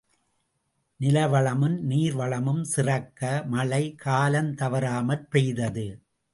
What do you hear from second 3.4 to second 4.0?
மழை